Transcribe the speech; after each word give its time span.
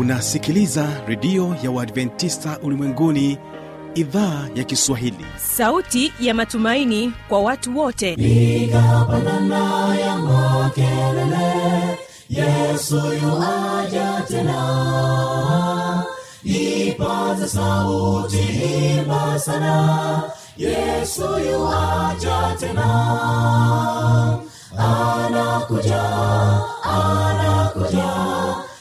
unasikiliza 0.00 0.88
redio 1.06 1.56
ya 1.62 1.70
uadventista 1.70 2.58
ulimwenguni 2.62 3.38
idhaa 3.94 4.48
ya 4.54 4.64
kiswahili. 4.64 5.26
Sauti 5.36 6.12
ya 6.20 6.34
matumaini 6.34 7.12
kwa 7.28 7.40
watu 7.40 7.78
wote. 7.78 8.16
Nikapandana 8.16 9.96
ya 9.98 10.16
makelele 10.18 11.98
yesu 12.30 12.96
yuaja 12.96 14.22
tena. 14.28 16.04
Ipaze 16.44 17.48
sauti 17.48 18.36
himba 18.36 19.38
sana 19.38 20.22
yesu 20.56 21.22
yuaja 21.22 22.56
tena. 22.60 22.88
Anakuja 24.78 26.02
anakuja 26.82 28.10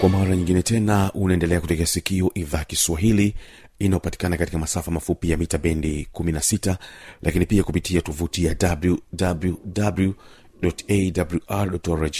kwa 0.00 0.08
mara 0.08 0.36
nyingine 0.36 0.62
tena 0.62 1.12
unaendelea 1.14 1.60
kutegea 1.60 1.86
sikio 1.86 2.30
idhaa 2.34 2.64
kiswahili 2.64 3.34
inayopatikana 3.78 4.36
katika 4.36 4.58
masafa 4.58 4.90
mafupi 4.90 5.30
ya 5.30 5.36
mita 5.36 5.58
bendi 5.58 6.08
16 6.14 6.76
lakini 7.22 7.46
pia 7.46 7.62
kupitia 7.62 8.00
tovuti 8.00 8.44
ya 8.44 8.56
wwwawr 11.48 12.10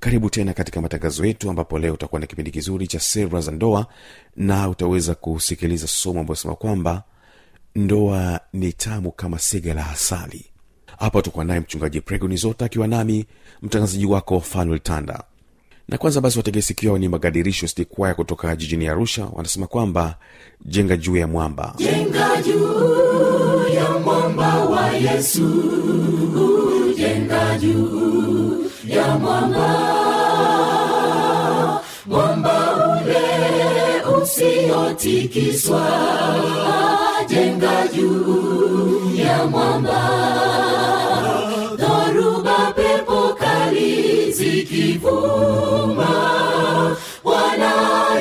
karibu 0.00 0.30
tena 0.30 0.52
katika 0.52 0.80
matangazo 0.80 1.26
yetu 1.26 1.50
ambapo 1.50 1.78
leo 1.78 1.94
utakuwa 1.94 2.20
na 2.20 2.26
kipindi 2.26 2.50
kizuri 2.50 2.86
cha 2.86 3.00
sera 3.00 3.40
za 3.40 3.52
ndoa 3.52 3.86
na 4.36 4.68
utaweza 4.68 5.14
kusikiliza 5.14 5.86
somo 5.86 6.20
ambayo 6.20 6.36
sema 6.36 6.54
kwamba 6.54 7.02
ndoa 7.74 8.40
ni 8.52 8.72
tamu 8.72 9.12
kama 9.12 9.38
sega 9.38 9.74
la 9.74 9.90
asali. 9.90 10.44
Hapa 10.98 11.18
utakuwa 11.18 11.44
naye 11.44 11.60
mchungaji 11.60 12.00
pregonizota 12.00 12.64
akiwa 12.64 12.86
nami 12.86 13.26
mtangazaji 13.62 14.06
wako 14.06 14.40
fanuel 14.40 14.80
tanda 14.80 15.24
na 15.88 15.98
kwanza 15.98 16.20
basi 16.20 16.38
wategesikiwa 16.38 16.98
ni 16.98 17.08
magadirisho 17.08 17.68
stikwaya 17.68 18.14
kutoka 18.14 18.56
jijini 18.56 18.88
arusha 18.88 19.26
wanasema 19.32 19.66
kwamba 19.66 20.14
jenga 20.64 20.96
juu 20.96 21.16
ya 21.16 21.26
mwamba. 21.26 21.74
Jenga 21.78 22.42
juu 22.42 23.68
ya 23.74 23.90
mwamba 24.04 24.64
wa 24.64 24.90
yesu. 24.92 25.62
Jenga 26.96 27.58
juu 27.58 28.64
ya 28.86 29.18
mwamba. 29.18 29.96
Mwamba 32.06 32.76
ule 33.02 33.22
usiotikiswa. 34.22 35.86
Jenga 37.28 37.88
juu 37.88 39.10
ya 39.14 39.46
mwamba 39.46 40.00
kali 44.68 44.86
zikivuma 45.06 46.10
bwana 47.24 47.72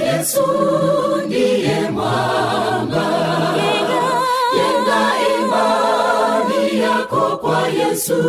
yesu 0.06 0.44
ndiye 1.26 1.90
mwamba 1.92 3.06
yenga 4.58 5.04
imani 5.38 6.80
yako 6.82 7.38
kwa 7.38 7.68
yesu. 7.68 8.24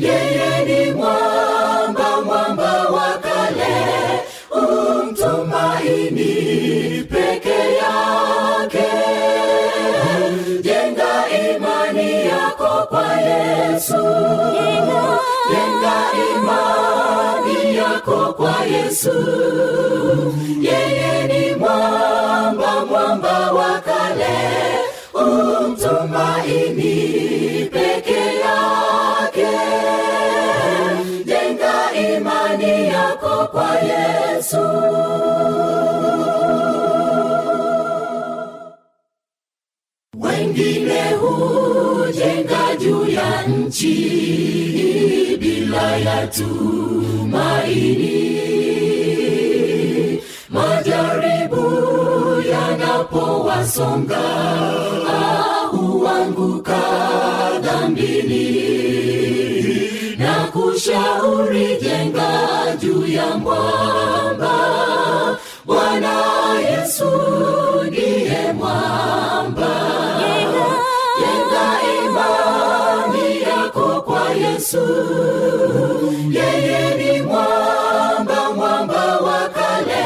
Yeye 0.00 0.64
ni 0.66 0.92
mwamba 0.94 2.20
mwamba 2.24 2.72
wa 2.90 3.18
kale. 3.18 3.76
Umtumaini 4.50 6.34
peke 7.10 7.58
yake. 7.82 8.88
Jenga 10.62 11.28
imani 11.54 12.26
yako 12.26 12.86
kwa 12.88 13.12
yesu 13.20 14.04
jenga 15.50 15.98
imani 16.30 17.76
yako 17.76 18.32
kwa 18.32 18.64
yesu. 18.64 19.16
Yeye 20.60 21.26
ni 21.28 21.54
mwamba 21.54 22.86
mwamba 22.86 23.52
wa 23.52 23.80
kale. 23.80 24.38
Umtumaini 25.14 26.94
peke 27.72 28.20
yake. 28.44 29.52
Jenga 31.24 31.92
imani 31.92 32.88
yako 32.88 33.48
kwa 33.52 33.70
yesu. 33.80 34.64
Wengine 40.20 41.02
hujenga 41.12 42.76
juu 42.80 43.04
ya 43.08 43.42
nchi 43.42 44.67
bila 45.68 45.96
ya 46.00 46.26
tumaini 46.32 48.16
majaribu 50.48 51.64
yanapowasonga 52.52 54.24
huanguka 55.70 56.80
dhambini. 57.60 58.48
Na 60.18 60.34
kushauri 60.52 61.76
jenga 61.82 62.30
juu 62.80 63.06
ya 63.06 63.26
mwamba 63.36 64.56
bwana 65.66 66.14
yesu 66.60 67.10
ndiye 67.86 68.52
mwamba. 68.52 69.74
Jenga 71.20 71.68
imani 71.98 73.42
yako 73.42 74.02
kwa 74.06 74.30
yesu 74.30 74.86
yeye 76.30 76.94
ni 76.98 77.22
mwamba 77.22 78.50
mwamba 78.56 79.16
wa 79.20 79.48
kale. 79.48 80.04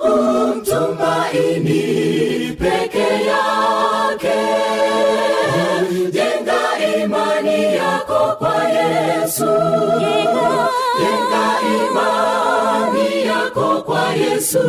Umtumaini 0.00 1.82
peke 2.60 3.08
yake. 3.30 4.38
Jenga 6.12 6.60
imani 7.04 7.58
yako 7.74 8.36
kwa 8.38 8.64
yesu. 8.68 9.52
Jenga 11.00 11.46
imani 11.76 13.26
yako 13.26 13.82
kwa 13.86 14.12
yesu. 14.12 14.64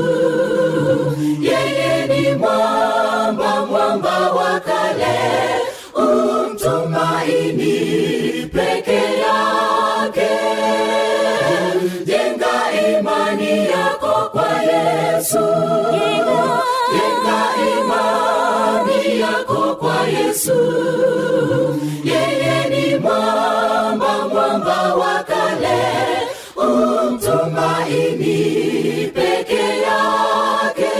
Yeye 1.41 2.07
ni 2.07 2.35
mwamba 2.35 3.65
mwamba 3.65 4.31
wa 4.31 4.59
kale 4.59 5.17
yesu. 15.27 15.43
Jenga 16.93 17.41
imani 17.79 19.19
yako 19.19 19.75
kwa 19.75 20.07
yesu 20.07 20.53
yeye 22.03 22.69
ni 22.69 22.95
mwamba 22.99 24.27
mwamba 24.27 24.95
wa 24.95 25.23
kale. 25.23 25.79
Umtumaini 26.55 28.37
peke 29.13 29.63
yake. 29.81 30.91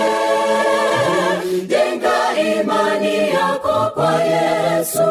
Jenga 1.68 2.40
imani 2.60 3.30
yako 3.30 3.92
kwa 3.96 4.24
yesu. 4.24 5.08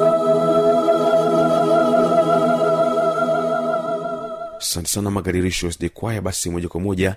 Asante 4.59 4.89
sana 4.89 5.11
magadirisho 5.11 5.73
sd 5.73 5.89
kwaya. 5.89 6.21
Basi 6.23 6.51
moja 6.51 6.69
kwa 6.69 6.81
moja 6.81 7.17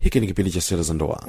hiki 0.00 0.20
ni 0.20 0.26
kipindi 0.26 0.50
cha 0.50 0.60
sera 0.60 0.82
za 0.82 0.94
ndoa. 0.94 1.26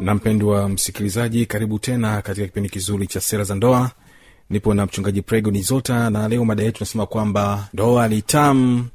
Na 0.00 0.14
mpendwa 0.14 0.68
msikilizaji 0.68 1.46
karibu 1.46 1.78
tena 1.78 2.22
katika 2.22 2.46
kipindi 2.46 2.68
kizuri 2.68 3.06
cha 3.06 3.20
sera 3.20 3.44
za 3.44 3.54
ndoa. 3.54 3.90
Nipo 4.50 4.74
na 4.74 4.86
mchungaji 4.86 5.22
prego 5.22 5.50
nizota 5.50 6.10
na 6.10 6.28
leo 6.28 6.44
mada 6.44 6.62
yetu 6.62 6.76
nasema 6.80 7.06
kwamba 7.06 7.68
ndoa 7.72 8.08
ni 8.08 8.22
tamu 8.22 8.86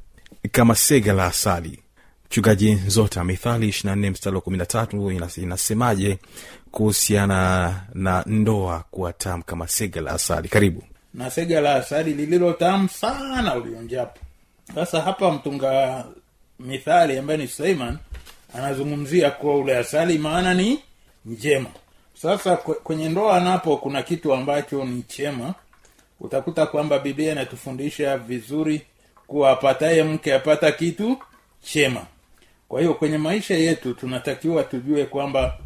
kama 0.52 0.74
sega 0.74 1.12
la 1.12 1.24
asali 1.26 1.78
mchungaji 2.30 2.74
zota 2.86 3.24
mithali 3.24 3.68
ishirina 3.68 3.96
nne 3.96 4.10
mstari 4.10 4.36
wa 4.36 4.42
kumi 4.42 4.58
na 4.58 4.66
tatu 4.66 5.10
inasemaje 5.36 6.18
kuhusiana 6.70 7.74
na 7.94 8.22
ndoa 8.26 8.84
kuwa 8.90 9.12
tamu 9.12 9.44
kama 9.44 9.68
sega 9.68 10.00
la 10.00 10.10
asali? 10.12 10.48
Karibu. 10.48 10.82
Na 11.14 11.30
sega 11.30 11.60
la 11.60 11.74
asali 11.74 12.14
lililo 12.14 12.52
tamu 12.52 12.88
sana 12.88 13.54
ulionjapo 13.54 14.18
sasa 14.74 15.00
hapa 15.00 15.30
mtunga 15.32 16.04
mithali 16.58 17.18
ambaye 17.18 17.38
ni 17.38 17.48
suleiman 17.48 17.98
anazungumzia 18.54 19.30
kuwa 19.30 19.56
ule 19.56 19.78
asali 19.78 20.18
maana 20.18 20.54
ni 20.54 20.78
njema. 21.26 21.70
Sasa 22.14 22.56
kwenye 22.56 23.08
ndoa 23.08 23.40
napo 23.40 23.76
kuna 23.76 24.02
kitu 24.02 24.34
ambacho 24.34 24.84
ni 24.84 25.02
chema. 25.02 25.54
Utakuta 26.20 26.66
kwamba 26.66 26.98
biblia 26.98 27.32
inatufundisha 27.32 28.18
vizuri 28.18 28.82
kuwa 29.26 29.50
apataye 29.50 30.02
mke 30.02 30.34
apata 30.34 30.72
kitu 30.72 31.18
chema 31.62 32.06
kwa 32.68 32.80
hiyo 32.80 32.94
kwenye 32.94 33.18
maisha 33.18 33.54
yetu 33.54 33.94
tunatakiwa 33.94 34.62
tujue 34.64 35.04
kwamba 35.04 35.58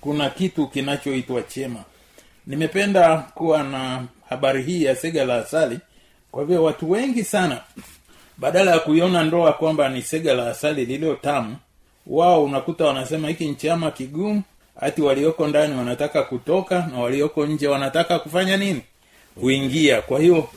kuna 0.00 0.30
kitu 0.30 0.66
kinachoitwa 0.66 1.42
chema. 1.42 1.84
Nimependa 2.46 3.16
kuwa 3.18 3.62
na 3.62 4.04
habari 4.28 4.62
hii 4.62 4.84
ya 4.84 4.96
sega 4.96 5.24
la 5.24 5.36
asali. 5.36 5.78
Kwa 6.30 6.44
vile 6.44 6.58
watu 6.58 6.90
wengi 6.90 7.24
sana 7.24 7.60
badala 8.38 8.70
ya 8.70 8.78
kuiona 8.78 9.24
ndoa 9.24 9.52
kwamba 9.52 9.88
ni 9.88 10.02
sega 10.02 10.34
la 10.34 10.50
asali 10.50 10.84
lililo 10.84 11.14
tamu 11.14 11.56
wao 12.06 12.44
unakuta 12.44 12.84
wanasema 12.84 13.28
hiki 13.28 13.44
nchama 13.48 13.56
chama 13.74 13.90
kigumu 13.90 14.42
hati 14.80 15.02
walioko 15.02 15.46
ndani 15.46 15.76
wanataka 15.76 16.22
kutoka 16.22 16.86
na 16.92 16.98
walioko 17.00 17.46
nje 17.46 17.68
wanataka 17.68 18.18
kufanya 18.18 18.56
nini? 18.56 18.80
Kuingia. 19.40 20.02
Kwa 20.02 20.20
hiyo 20.20 20.48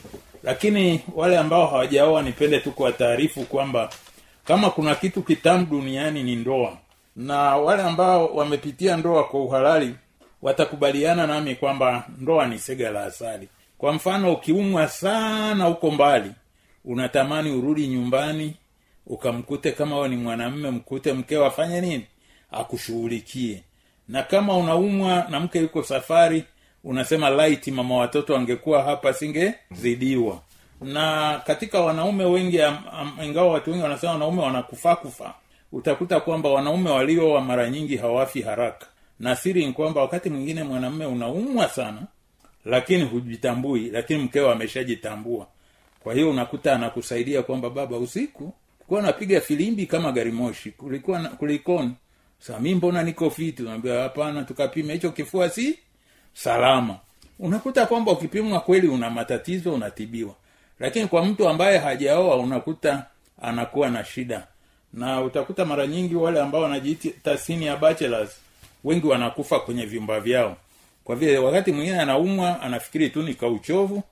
lakini 0.42 1.00
wale 1.14 1.38
ambao 1.38 1.66
hawajaoa 1.66 2.22
nipende 2.22 2.60
tu 2.60 2.72
kuwataarifu 2.72 3.42
kwamba 3.42 3.90
kama 4.50 4.70
kuna 4.70 4.94
kitu 4.94 5.22
kitamu 5.22 5.66
duniani 5.66 6.22
ni 6.22 6.36
ndoa. 6.36 6.78
Na 7.16 7.56
wale 7.56 7.82
ambao 7.82 8.26
wamepitia 8.26 8.96
ndoa 8.96 9.24
kwa 9.24 9.40
uhalali 9.44 9.94
watakubaliana 10.42 11.26
nami 11.26 11.54
kwamba 11.54 12.04
ndoa 12.18 12.46
ni 12.46 12.58
sega 12.58 12.90
la 12.90 13.04
asali. 13.04 13.48
Kwa 13.78 13.92
mfano 13.92 14.32
ukiumwa 14.32 14.88
sana 14.88 15.64
huko 15.64 15.90
mbali 15.90 16.30
unatamani 16.84 17.50
urudi 17.50 17.86
nyumbani 17.88 18.54
ukamkute 19.06 19.72
kama 19.72 19.98
we 19.98 20.08
ni 20.08 20.16
mwanamme 20.16 20.70
mkute 20.70 21.12
mkeo 21.12 21.46
afanye 21.46 21.80
nini? 21.80 22.06
Akushughulikie. 22.50 23.62
Na 24.08 24.22
kama 24.22 24.56
unaumwa 24.56 25.26
na 25.30 25.40
mke 25.40 25.58
yuko 25.58 25.82
safari 25.82 26.44
unasema 26.84 27.30
laiti 27.30 27.70
mama 27.70 27.96
watoto 27.96 28.36
angekuwa 28.36 28.82
hapa 28.82 29.12
singezidiwa 29.14 30.40
na 30.80 31.38
katika 31.46 31.80
wanaume 31.80 32.24
wengi 32.24 32.60
ingawa 33.24 33.52
watu 33.52 33.70
wengi 33.70 33.82
wanasema 33.82 34.12
wanaume 34.12 34.42
wanakufa 34.42 34.96
kufa 34.96 35.34
utakuta 35.72 36.20
kwamba 36.20 36.48
wanaume 36.50 36.90
walioa 36.90 37.40
mara 37.40 37.70
nyingi 37.70 37.96
hawafi 37.96 38.42
haraka. 38.42 38.86
Na 39.20 39.36
siri 39.36 39.66
ni 39.66 39.72
kwamba 39.72 40.00
wakati 40.00 40.30
mwingine 40.30 40.62
mwanamume 40.62 41.06
unaumwa 41.06 41.68
sana 41.68 42.02
lakini 42.64 43.04
hujitambui 43.04 43.90
lakini 43.90 44.22
mkeo 44.22 44.50
ameshajitambua. 44.50 45.46
Kwa 46.00 46.14
hiyo 46.14 46.30
unakuta 46.30 46.74
anakusaidia 46.74 47.42
kwamba 47.42 47.70
baba 47.70 47.96
usiku 47.96 48.52
kulikuwa 48.78 49.02
napiga 49.02 49.40
filimbi 49.40 49.86
kama 49.86 50.12
gari 50.12 50.32
moshi 50.32 50.70
kulikuwa 50.70 51.20
kulikoni? 51.20 51.90
Sa 52.38 52.60
mi 52.60 52.74
mbona 52.74 53.02
niko 53.02 53.30
fiti 53.30 53.62
unaambia 53.62 54.02
hapana 54.02 54.42
tukapima 54.44 54.92
hicho 54.92 55.10
kifua 55.10 55.48
si 55.48 55.78
salama. 56.32 56.96
Unakuta 57.38 57.86
kwamba 57.86 58.12
ukipimwa 58.12 58.60
kweli 58.60 58.88
una 58.88 59.10
matatizo 59.10 59.74
unatibiwa 59.74 60.34
lakini 60.80 61.06
kwa 61.06 61.24
mtu 61.24 61.48
ambaye 61.48 61.78
hajaoa 61.78 62.36
unakuta 62.36 63.06
anakuwa 63.42 63.90
na 63.90 64.04
shida. 64.04 64.46
Na 64.92 65.20
utakuta 65.22 65.64
mara 65.64 65.86
nyingi 65.86 66.14
wale 66.14 66.40
ambao 66.40 66.62
wanajiita 66.62 67.38
senior 67.38 67.78
bachelors 67.78 68.36
wengi 68.84 69.06
wanakufa 69.06 69.60
kwenye 69.60 69.86
vyumba 69.86 70.20
vyao. 70.20 70.56
Kwa 71.04 71.16
vile 71.16 71.38
wakati 71.38 71.72
mwingine 71.72 72.00
anaumwa 72.00 72.60
anafikiri 72.62 73.10
tu 73.10 73.22
ni 73.22 73.34
kauchovu 73.34 74.02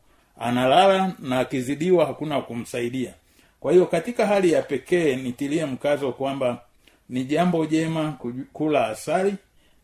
analala 0.41 1.13
na 1.19 1.39
akizidiwa 1.41 2.07
hakuna 2.07 2.41
kumsaidia. 2.41 3.15
Kwa 3.61 3.73
hiyo 3.73 3.87
katika 3.87 4.27
hali 4.27 4.53
ya 4.53 4.63
pekee 4.63 5.17
nitilie 5.17 5.67
mkazo 5.67 6.13
kwamba 6.13 6.61
ni 7.09 7.25
jambo 7.25 7.67
jema 7.67 8.19
kula 8.53 8.87
asali. 8.87 9.35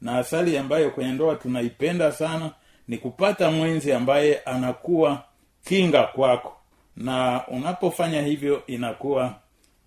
Na 0.02 0.18
asali 0.18 0.58
ambayo 0.58 0.90
kwenye 0.90 1.12
ndoa 1.12 1.34
tunaipenda 1.36 2.12
sana 2.12 2.50
ni 2.88 2.98
kupata 2.98 3.50
mwenzi 3.50 3.92
ambaye 3.92 4.38
anakuwa 4.38 5.22
kinga 5.64 6.02
kwako 6.02 6.56
na 6.96 7.42
unapofanya 7.48 8.22
hivyo 8.22 8.62
inakuwa 8.66 9.34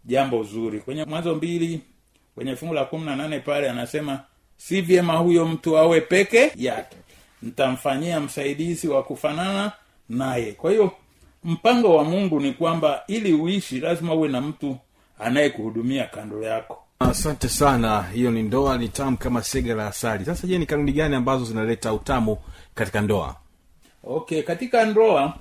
jambo 0.05 0.43
zuri. 0.43 0.79
Kwenye 0.79 1.05
mwanzo 1.05 1.35
mbili 1.35 1.81
kwenye 2.35 2.55
fungu 2.55 2.73
la 2.73 2.85
kumi 2.85 3.05
na 3.05 3.15
nane 3.15 3.39
pale 3.39 3.69
anasema 3.69 4.19
si 4.57 4.81
vyema 4.81 5.13
huyo 5.17 5.45
mtu 5.45 5.77
awe 5.77 6.01
peke 6.01 6.51
yake. 6.55 6.97
Ntamfanyia 7.43 8.19
msaidizi 8.19 8.87
wa 8.87 9.03
kufanana 9.03 9.71
naye. 10.09 10.51
Kwa 10.51 10.71
hiyo 10.71 10.91
mpango 11.43 11.95
wa 11.95 12.03
mungu 12.03 12.39
ni 12.39 12.53
kwamba 12.53 13.03
ili 13.07 13.33
uishi 13.33 13.79
lazima 13.79 14.13
uwe 14.13 14.27
na 14.29 14.41
mtu 14.41 14.77
anayekuhudumia 15.19 16.05
kando 16.05 16.41
yako. 16.43 16.83
Asante 16.99 17.49
sana. 17.49 18.01
Hiyo 18.13 18.31
ni 18.31 18.43
ndoa 18.43 18.77
ni 18.77 18.89
tamu 18.89 19.17
kama 19.17 19.43
sega 19.43 19.75
la 19.75 19.87
asali. 19.87 20.25
Sasa 20.25 20.47
je 20.47 20.57
ni 20.57 20.65
kanuni 20.65 20.91
gani 20.91 21.15
ambazo 21.15 21.45
zinaleta 21.45 21.93
utamu 21.93 22.37
katika 22.75 23.01
ndoa? 23.01 23.35
Okay 24.03 24.41
katika 24.43 24.85
ndoa 24.85 25.33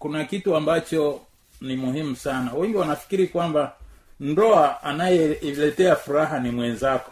kuna 0.00 0.24
kitu 0.24 0.56
ambacho 0.56 1.20
ni 1.60 1.76
muhimu 1.76 2.16
sana. 2.16 2.52
Wengi 2.54 2.76
wanafikiri 2.76 3.26
kwamba 3.26 3.72
ndoa 4.20 4.82
anayeiletea 4.82 5.96
furaha 5.96 6.40
ni 6.40 6.50
mwenzako. 6.50 7.10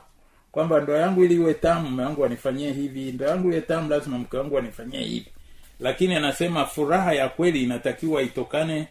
Kwamba 0.53 0.81
ndoa 0.81 0.99
yangu 0.99 1.25
ili 1.25 1.35
iwe 1.35 1.55
tamu 1.55 1.91
mume 1.91 2.03
wangu 2.05 2.25
anifanyie 2.25 2.73
hivi 2.73 3.13
ndoa 3.13 3.29
yangu 3.31 3.53
iwe 3.53 3.61
tamu 3.61 3.91
lazima 3.91 4.19
mke 4.19 4.37
wangu 4.37 4.59
anifanyie 4.59 5.01
hivi. 5.05 5.27
Lakini 5.81 6.15
anasema 6.15 6.67
furaha 6.67 7.13
ya 7.13 7.29
kweli 7.29 7.63
inatakiwa 7.63 8.23
itokane 8.23 8.89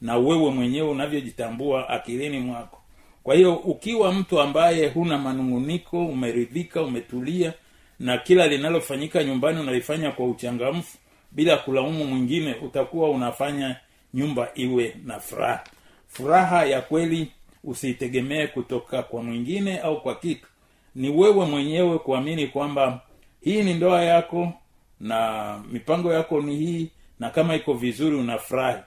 na 0.00 0.16
wewe 0.16 0.50
mwenyewe 0.50 0.88
unavyojitambua 0.90 1.88
akilini 1.88 2.38
mwako. 2.38 2.78
Kwa 3.22 3.34
hiyo 3.34 3.54
ukiwa 3.56 4.12
mtu 4.12 4.40
ambaye 4.40 4.88
huna 4.88 5.18
manunguniko 5.18 6.06
umeridhika 6.06 6.82
umetulia 6.82 7.52
na 8.00 8.18
kila 8.18 8.46
linalofanyika 8.46 9.24
nyumbani 9.24 9.60
unalifanya 9.60 10.10
kwa 10.10 10.26
uchangamfu 10.26 10.98
bila 11.30 11.56
kulaumu 11.56 12.04
mwingine 12.04 12.54
utakuwa 12.54 13.10
unafanya 13.10 13.76
nyumba 14.14 14.48
iwe 14.54 14.96
na 15.04 15.20
furaha. 15.20 15.64
Furaha 16.08 16.64
ya 16.64 16.80
kweli 16.80 17.32
usiitegemee 17.64 18.46
kutoka 18.46 19.02
kwa 19.02 19.22
mwingine 19.22 19.78
au 19.78 20.00
kwa 20.02 20.14
kitu. 20.14 20.46
Ni 20.94 21.10
wewe 21.10 21.46
mwenyewe 21.46 21.98
kuamini 21.98 22.46
kwamba 22.46 23.00
hii 23.40 23.62
ni 23.62 23.74
ndoa 23.74 24.02
yako 24.04 24.52
na 25.00 25.58
mipango 25.72 26.12
yako 26.12 26.40
ni 26.40 26.56
hii 26.56 26.88
na 27.20 27.30
kama 27.30 27.54
iko 27.56 27.74
vizuri 27.74 28.16
unafurahi. 28.16 28.78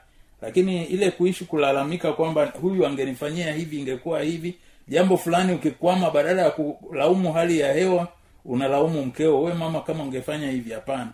Lakini 0.42 0.84
ile 0.84 1.10
kuishi 1.10 1.44
kulalamika 1.44 2.12
kwamba 2.12 2.46
huyu 2.46 2.86
angenifanyia 2.86 3.52
hivi 3.52 3.78
ingekuwa 3.80 4.22
hivi 4.22 4.54
jambo 4.88 5.16
fulani 5.16 5.52
ukikwama 5.54 6.10
badala 6.10 6.42
ya 6.42 6.50
kulaumu 6.50 7.32
hali 7.32 7.58
ya 7.60 7.72
hewa 7.72 8.08
unalaumu 8.44 9.04
mkeo 9.06 9.42
we 9.42 9.54
mama 9.54 9.80
kama 9.80 10.02
ungefanya 10.04 10.50
hivi 10.50 10.72
hapana 10.72 11.12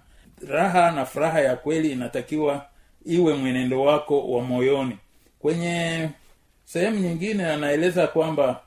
raha 0.49 0.91
na 0.91 1.07
furaha 1.07 1.41
ya 1.41 1.57
kweli 1.57 1.93
inatakiwa 1.93 2.67
iwe 3.07 3.35
mwenendo 3.35 3.83
wako 3.83 4.31
wa 4.31 4.43
moyoni. 4.43 4.99
Kwenye 5.39 6.09
sehemu 6.65 6.99
nyingine 6.99 7.47
anaeleza 7.47 8.07
kwamba 8.07 8.61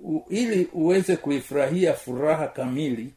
u, 0.00 0.20
ili 0.30 0.68
uweze 0.72 1.16
kuifurahia 1.16 1.94
furaha 1.94 2.48
kamili 2.48 3.10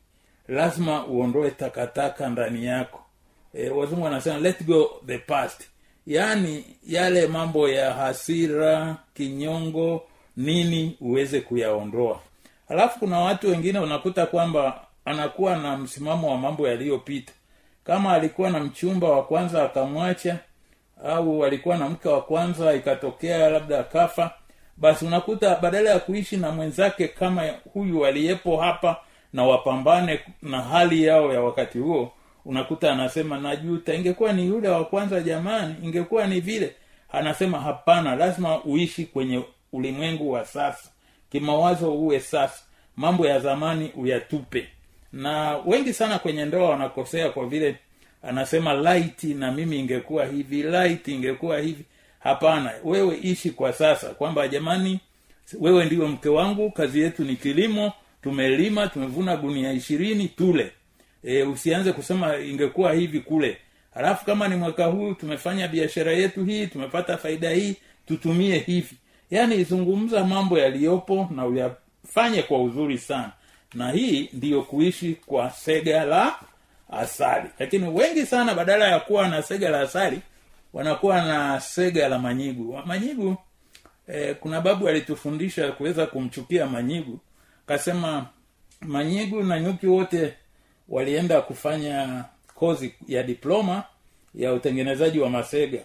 lazima 0.47 1.07
uondoe 1.07 1.51
takataka 1.51 2.29
ndani 2.29 2.65
yako. 2.65 3.05
E, 3.53 3.69
wazungu 3.69 4.03
wanasema 4.03 4.37
let 4.39 4.63
go 4.63 5.01
the 5.07 5.17
past. 5.17 5.61
Yaani 6.07 6.63
yale 6.87 7.27
mambo 7.27 7.69
ya 7.69 7.93
hasira 7.93 8.95
kinyongo 9.13 10.03
nini 10.37 10.97
uweze 11.01 11.41
kuyaondoa. 11.41 12.19
Alafu 12.69 12.99
kuna 12.99 13.19
watu 13.19 13.49
wengine 13.49 13.79
unakuta 13.79 14.25
kwamba 14.25 14.81
anakuwa 15.05 15.57
na 15.57 15.77
msimamo 15.77 16.31
wa 16.31 16.37
mambo 16.37 16.67
yaliyopita 16.67 17.33
kama 17.89 18.13
alikuwa 18.13 18.49
na 18.49 18.59
mchumba 18.59 19.09
wa 19.09 19.23
kwanza 19.23 19.63
akamwacha 19.63 20.37
au 21.05 21.45
alikuwa 21.45 21.77
na 21.77 21.89
mke 21.89 22.09
wa 22.09 22.21
kwanza 22.21 22.73
ikatokea 22.73 23.49
labda 23.49 23.79
akafa 23.79 24.31
basi 24.77 25.05
unakuta 25.05 25.55
badala 25.55 25.89
ya 25.89 25.99
kuishi 25.99 26.37
na 26.37 26.51
mwenzake 26.51 27.07
kama 27.07 27.43
huyu 27.73 28.05
aliyepo 28.05 28.57
hapa 28.57 28.97
na 29.33 29.43
wapambane 29.43 30.19
na 30.41 30.61
hali 30.61 31.03
yao 31.03 31.33
ya 31.33 31.41
wakati 31.41 31.77
huo 31.77 32.11
unakuta 32.45 32.91
anasema 32.93 33.37
najuta 33.39 33.93
ingekuwa 33.93 34.33
ni 34.33 34.45
yule 34.47 34.69
wa 34.69 34.85
kwanza 34.85 35.21
jamani 35.21 35.75
ingekuwa 35.83 36.27
ni 36.27 36.39
vile. 36.39 36.75
Anasema 37.11 37.59
hapana 37.59 38.15
lazima 38.15 38.63
uishi 38.63 39.05
kwenye 39.05 39.43
ulimwengu 39.73 40.31
wa 40.31 40.45
sasa. 40.45 40.89
Kimawazo 41.31 41.93
uwe 41.93 42.19
sasa. 42.19 42.63
Mambo 42.95 43.27
ya 43.27 43.39
zamani 43.39 43.91
uyatupe 43.95 44.67
na 45.13 45.57
wengi 45.65 45.93
sana 45.93 46.19
kwenye 46.19 46.45
ndoa 46.45 46.69
wanakosea 46.69 47.29
kwa 47.29 47.45
vile 47.47 47.75
anasema 48.23 48.73
laiti 48.73 49.33
na 49.33 49.51
mimi 49.51 49.79
ingekuwa 49.79 50.25
hivi 50.25 50.63
laiti 50.63 51.15
ingekuwa 51.15 51.59
hivi. 51.59 51.83
Hapana 52.19 52.71
wewe 52.83 53.19
ishi 53.21 53.51
kwa 53.51 53.73
sasa 53.73 54.09
kwamba 54.09 54.47
jamani 54.47 54.99
wewe 55.59 55.85
ndio 55.85 56.07
mke 56.07 56.29
wangu 56.29 56.71
kazi 56.71 56.99
yetu 56.99 57.23
ni 57.23 57.35
kilimo 57.35 57.93
tumelima 58.23 58.87
tumevuna 58.87 59.37
gunia 59.37 59.71
ishirini 59.71 60.27
tule. 60.27 60.71
E, 61.23 61.43
usianze 61.43 61.91
kusema 61.93 62.37
ingekuwa 62.37 62.93
hivi 62.93 63.19
kule. 63.19 63.57
Halafu 63.93 64.25
kama 64.25 64.47
ni 64.47 64.55
mwaka 64.55 64.85
huu 64.85 65.13
tumefanya 65.13 65.67
biashara 65.67 66.11
yetu 66.11 66.45
hii 66.45 66.67
tumepata 66.67 67.17
faida 67.17 67.49
hii 67.49 67.75
tutumie 68.05 68.57
hivi. 68.57 68.95
Yaani 69.31 69.63
zungumza 69.63 70.25
mambo 70.25 70.59
yaliyopo 70.59 71.29
na 71.35 71.45
uyafanye 71.45 72.41
kwa 72.41 72.63
uzuri 72.63 72.97
sana 72.97 73.31
na 73.73 73.91
hii 73.91 74.29
ndiyo 74.33 74.61
kuishi 74.61 75.13
kwa 75.25 75.49
sega 75.51 76.03
la 76.05 76.35
asali. 76.91 77.49
Lakini 77.59 77.87
wengi 77.89 78.25
sana 78.25 78.53
badala 78.55 78.87
ya 78.87 78.99
kuwa 78.99 79.27
na 79.27 79.41
sega 79.41 79.69
la 79.69 79.79
asali 79.81 80.21
wanakuwa 80.73 81.21
na 81.21 81.59
sega 81.61 82.07
la 82.09 82.19
manyigu. 82.19 82.77
Manyigu 82.85 83.37
eh, 84.07 84.35
kuna 84.39 84.61
babu 84.61 84.87
alitufundisha 84.87 85.71
kuweza 85.71 86.05
kumchukia 86.05 86.65
manyigu. 86.65 87.19
Kasema 87.65 88.25
manyigu 88.81 89.43
na 89.43 89.59
nyuki 89.59 89.87
wote 89.87 90.33
walienda 90.89 91.41
kufanya 91.41 92.25
kozi 92.55 92.93
ya 93.07 93.23
diploma 93.23 93.83
ya 94.35 94.53
utengenezaji 94.53 95.19
wa 95.19 95.29
masega. 95.29 95.79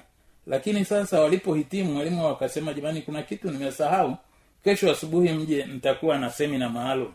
Lakini 0.47 0.85
sasa 0.85 1.21
walipohitimu 1.21 1.99
walimu 1.99 2.25
wakasema 2.25 2.73
jamani 2.75 3.03
kuna 3.03 3.23
kitu 3.23 3.51
nimesahau. 3.51 4.17
Kesho 4.65 4.91
asubuhi 4.91 5.29
mje 5.33 5.65
nitakuwa 5.67 6.19
na 6.19 6.31
semina 6.31 6.69
maalum 6.69 7.13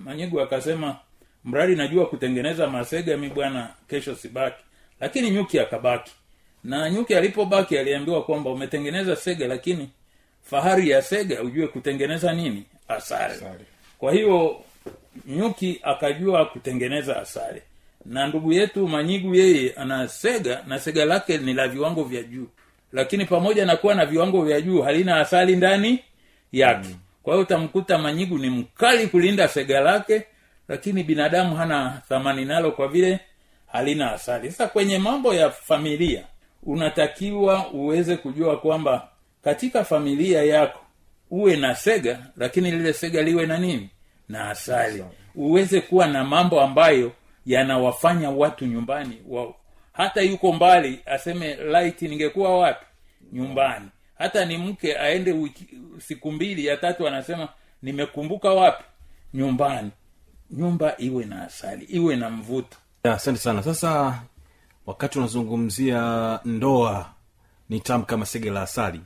manyigu 0.00 0.40
akasema 0.40 0.96
mradi 1.44 1.76
najua 1.76 2.06
kutengeneza 2.06 2.66
masega 2.66 3.16
mi 3.16 3.28
bwana 3.28 3.70
kesho 3.88 4.14
sibaki. 4.14 4.62
Lakini 5.00 5.30
nyuki 5.30 5.60
akabaki. 5.60 6.12
Na 6.64 6.90
nyuki 6.90 7.14
alipobaki 7.14 7.78
aliambiwa 7.78 8.24
kwamba 8.24 8.50
umetengeneza 8.50 9.16
sega 9.16 9.46
lakini 9.46 9.88
fahari 10.42 10.90
ya 10.90 11.02
sega 11.02 11.42
ujue 11.42 11.66
kutengeneza 11.68 12.32
nini? 12.32 12.64
Asali. 12.88 13.34
Kwa 13.98 14.12
hiyo 14.12 14.60
nyuki 15.26 15.80
akajua 15.82 16.44
kutengeneza 16.46 17.16
asari 17.22 17.62
na 18.06 18.26
ndugu 18.26 18.52
yetu 18.52 18.88
manyigu 18.88 19.34
yeye 19.34 19.72
ana 19.72 20.08
sega 20.08 20.64
na 20.66 20.78
sega 20.78 21.04
lake 21.04 21.38
ni 21.38 21.52
la 21.54 21.68
viwango 21.68 22.04
vya 22.04 22.22
juu. 22.22 22.46
Lakini 22.92 23.24
pamoja 23.24 23.66
na 23.66 23.76
kuwa 23.76 23.94
na 23.94 24.06
viwango 24.06 24.44
vya 24.44 24.60
juu 24.60 24.82
halina 24.82 25.20
asali 25.20 25.56
ndani 25.56 26.04
yake. 26.52 26.88
Mm. 26.88 26.94
Kwa 27.24 27.32
hiyo 27.34 27.42
utamkuta 27.42 27.98
manyigu 27.98 28.38
ni 28.38 28.50
mkali 28.50 29.06
kulinda 29.06 29.48
sega 29.48 29.80
lake 29.80 30.22
lakini 30.68 31.02
binadamu 31.02 31.56
hana 31.56 32.02
thamani 32.08 32.44
nalo 32.44 32.70
kwa 32.72 32.88
vile 32.88 33.20
halina 33.66 34.12
asali. 34.12 34.50
Sasa 34.50 34.66
kwenye 34.68 34.98
mambo 34.98 35.34
ya 35.34 35.50
familia 35.50 36.24
unatakiwa 36.62 37.68
uweze 37.70 38.16
kujua 38.16 38.56
kwamba 38.60 39.08
katika 39.44 39.84
familia 39.84 40.42
yako 40.42 40.80
uwe 41.30 41.56
na 41.56 41.74
sega 41.74 42.18
lakini 42.36 42.70
lile 42.70 42.92
sega 42.92 43.22
liwe 43.22 43.46
na 43.46 43.58
nini? 43.58 43.90
Na 44.28 44.50
asali. 44.50 45.04
Uweze 45.34 45.80
kuwa 45.80 46.06
na 46.06 46.24
mambo 46.24 46.60
ambayo 46.60 47.12
yanawafanya 47.46 48.30
watu 48.30 48.66
nyumbani 48.66 49.18
wa, 49.28 49.54
hata 49.92 50.20
yuko 50.22 50.52
mbali 50.52 51.00
aseme 51.06 51.54
light 51.56 52.02
ningekuwa 52.02 52.58
wapi? 52.58 52.86
Nyumbani 53.32 53.88
hata 54.18 54.44
ni 54.44 54.58
mke 54.58 54.98
aende 54.98 55.32
wiki, 55.32 55.66
siku 55.98 56.32
mbili 56.32 56.66
ya 56.66 56.76
tatu 56.76 57.08
anasema 57.08 57.48
nimekumbuka 57.82 58.50
wapi? 58.50 58.84
Nyumbani. 59.34 59.90
Nyumba 60.50 60.94
iwe 60.98 61.24
na 61.24 61.44
asali 61.44 61.84
iwe 61.84 62.16
na 62.16 62.30
mvuto. 62.30 62.76
Ya, 63.04 63.12
asante 63.14 63.38
sana. 63.38 63.62
Sasa 63.62 64.20
wakati 64.86 65.18
unazungumzia 65.18 66.40
ndoa 66.44 67.10
ni 67.68 67.80
tamu 67.80 68.04
kama 68.04 68.26
sege 68.26 68.50
la 68.50 68.62
asali. 68.62 69.00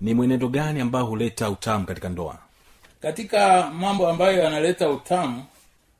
Ni 0.00 0.14
mwenendo 0.14 0.48
gani 0.48 0.80
ambayo 0.80 1.04
huleta 1.04 1.50
utamu 1.50 1.86
katika 1.86 2.08
ndoa? 2.08 2.38
Katika 3.00 3.70
mambo 3.70 4.08
ambayo 4.08 4.38
yanaleta 4.42 4.90
utamu 4.90 5.44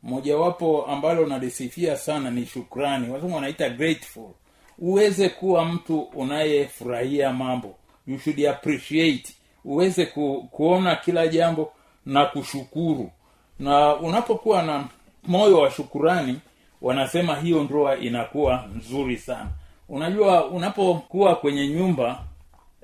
mojawapo 0.03 0.87
ambalo 0.87 1.27
nalisifia 1.27 1.97
sana 1.97 2.31
ni 2.31 2.47
shukrani. 2.47 3.11
Wazungu 3.11 3.35
wanaita 3.35 3.69
grateful. 3.71 4.31
Uweze 4.79 5.29
kuwa 5.29 5.65
mtu 5.65 6.01
unayefurahia 6.01 7.33
mambo 7.33 7.75
you 8.07 8.19
should 8.19 8.47
appreciate. 8.47 9.25
Uweze 9.65 10.07
ku, 10.07 10.49
kuona 10.51 10.97
kila 10.97 11.27
jambo 11.29 11.73
na 12.07 12.25
kushukuru. 12.27 13.11
Na 13.59 13.97
unapokuwa 13.97 14.63
na 14.63 14.85
moyo 15.23 15.59
wa 15.59 15.71
shukurani 15.71 16.39
wanasema 16.83 17.37
hiyo 17.37 17.65
ndoa 17.65 17.97
inakuwa 17.99 18.65
nzuri 18.77 19.17
sana. 19.19 19.51
Unajua 19.89 20.47
unapokuwa 20.47 21.37
kwenye 21.37 21.69
nyumba 21.69 22.25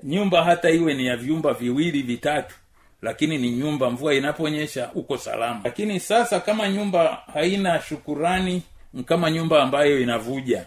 nyumba 0.03 0.43
hata 0.43 0.69
iwe 0.69 0.93
ni 0.93 1.05
ya 1.05 1.17
vyumba 1.17 1.53
viwili 1.53 2.01
vitatu 2.01 2.55
lakini 3.01 3.37
ni 3.37 3.51
nyumba 3.51 3.89
mvua 3.89 4.13
inaponyesha 4.13 4.89
uko 4.95 5.17
salama. 5.17 5.61
Lakini 5.63 5.99
sasa 5.99 6.39
kama 6.39 6.69
nyumba 6.69 7.21
haina 7.33 7.81
shukurani 7.81 8.61
kama 9.05 9.31
nyumba 9.31 9.63
ambayo 9.63 9.99
inavuja 10.01 10.65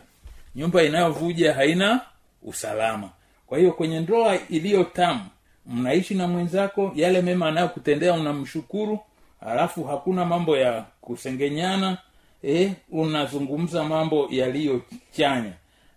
nyumba 0.55 0.83
inayovuja 0.83 1.55
haina 1.55 2.01
usalama 2.43 3.11
kwa 3.53 3.59
hiyo 3.59 3.73
kwenye 3.73 4.01
ndoa 4.01 4.39
iliyo 4.49 4.85
tamu 4.85 5.27
mnaishi 5.67 6.15
na 6.15 6.29
mwenzako 6.29 6.93
yale 6.95 7.23
mema 7.23 7.49
anayokutendea 7.49 8.15
unamshukuru 8.15 8.99
halafu 9.41 9.85
hakuna 9.85 10.25
mambo 10.25 10.57
ya 10.57 10.85
kusengenyana 11.01 11.99
eh, 12.43 12.73
unazungumza 12.91 13.85
mambo 13.85 14.29
yaliyochanya 14.31 15.53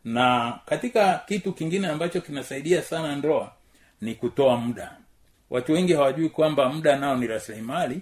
na 0.06 0.60
katika 0.66 1.22
kitu 1.28 1.54
kingine 1.54 1.88
ambacho 1.88 2.22
kinasaidia 2.22 2.82
sana 2.82 3.16
ndoa 3.16 3.52
ni 4.02 4.16
kutoa 4.16 4.58
muda. 4.58 4.98
Watu 5.50 5.74
wengi 5.74 5.94
hawajui 5.94 6.30
kwamba 6.30 6.70
muda 6.70 6.96
nao 6.96 7.18
ni 7.18 7.28
rasilimali 7.28 8.02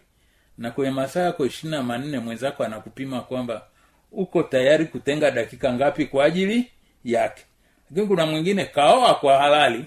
na 0.57 0.71
kwenye 0.71 0.91
masaa 0.91 1.21
yako 1.21 1.45
ishirina 1.45 1.83
manne 1.83 2.19
mwenzako 2.19 2.63
anakupima 2.63 3.21
kwamba 3.21 3.61
uko 4.11 4.43
tayari 4.43 4.85
kutenga 4.85 5.31
dakika 5.31 5.73
ngapi 5.73 6.05
kwa 6.05 6.25
ajili 6.25 6.67
yake 7.05 7.43
lakini 7.93 8.07
kuna 8.07 8.25
mwingine 8.25 8.65
kaoa 8.65 9.13
kwa 9.15 9.37
halali 9.37 9.85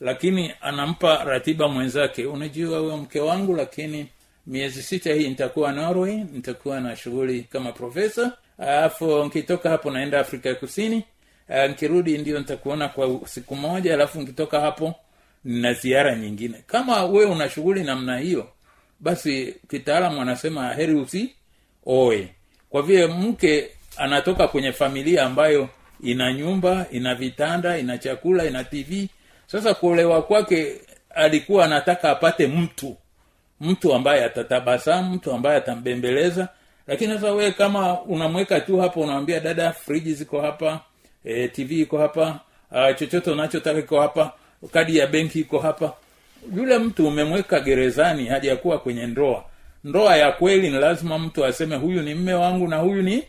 lakini 0.00 0.52
anampa 0.60 1.24
ratiba 1.24 1.68
mwenzake 1.68 2.26
unajua 2.26 2.78
huyo 2.78 2.96
mke 2.96 3.20
wangu 3.20 3.56
lakini 3.56 4.06
miezi 4.46 4.82
sita 4.82 5.14
hii 5.14 5.28
nitakuwa 5.28 5.72
norway 5.72 6.16
nitakuwa 6.32 6.80
na 6.80 6.96
shughuli 6.96 7.42
kama 7.42 7.72
profesa 7.72 8.32
alafu 8.58 9.24
nkitoka 9.24 9.70
hapo 9.70 9.90
naenda 9.90 10.20
afrika 10.20 10.48
ya 10.48 10.54
kusini. 10.54 11.04
Uh, 11.48 11.70
nkirudi 11.70 12.18
ndio 12.18 12.38
nitakuona 12.38 12.88
kwa 12.88 13.20
siku 13.24 13.56
moja 13.56 13.94
alafu 13.94 14.20
nkitoka 14.20 14.60
hapo 14.60 14.94
na 15.44 15.72
ziara 15.72 16.14
nyingine. 16.14 16.64
Kama 16.66 17.04
we 17.04 17.24
una 17.24 17.48
shughuli 17.48 17.84
namna 17.84 18.18
hiyo 18.18 18.48
basi 19.00 19.54
kitaalamu 19.70 20.20
anasema 20.20 20.74
heri 20.74 20.94
usi 20.94 21.34
oe. 21.86 22.28
Kwa 22.70 22.82
vile 22.82 23.06
mke 23.06 23.70
anatoka 23.96 24.48
kwenye 24.48 24.72
familia 24.72 25.24
ambayo 25.26 25.68
ina 26.02 26.32
nyumba 26.32 26.86
ina 26.90 27.14
vitanda 27.14 27.78
ina 27.78 27.98
chakula 27.98 28.44
ina 28.44 28.64
tv 28.64 29.08
sasa 29.46 29.74
kuolewa 29.74 30.22
kwake 30.22 30.80
alikuwa 31.16 31.64
anataka 31.64 32.10
apate 32.10 32.46
mtu. 32.46 32.96
Mtu 33.60 33.94
ambaye 33.94 34.24
atatabasamu 34.24 35.14
mtu 35.14 35.32
ambaye 35.32 35.56
atambembeleza. 35.56 36.48
Lakini 36.86 37.14
sasa 37.14 37.32
wewe 37.32 37.52
kama 37.52 38.00
unamweka 38.02 38.60
tu 38.60 38.78
hapo 38.80 39.00
unamwambia 39.00 39.40
dada 39.40 39.72
friji 39.72 40.14
ziko 40.14 40.40
hapa 40.40 40.80
e, 41.24 41.48
tv 41.48 41.80
iko 41.80 41.98
hapa 41.98 42.40
uh, 42.70 42.96
chochote 42.98 43.30
unachotaka 43.30 43.78
iko 43.78 44.00
hapa 44.00 44.32
kadi 44.72 44.96
ya 44.96 45.06
benki 45.06 45.40
iko 45.40 45.58
hapa. 45.58 45.92
Yule 46.56 46.78
mtu 46.78 47.08
umemweka 47.08 47.60
gerezani 47.60 48.26
hajakuwa 48.26 48.78
kwenye 48.78 49.06
ndoa. 49.06 49.44
Ndoa 49.84 50.16
ya 50.16 50.32
kweli 50.32 50.70
ni 50.70 50.78
lazima 50.78 51.18
mtu 51.18 51.44
aseme 51.44 51.76
huyu 51.76 52.02
ni 52.02 52.14
mme 52.14 52.34
wangu 52.34 52.68
na 52.68 52.76
huyu 52.76 53.02
ni 53.02 53.22